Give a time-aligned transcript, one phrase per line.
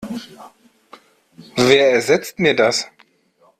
[1.57, 2.87] Wer ersetzt mir das?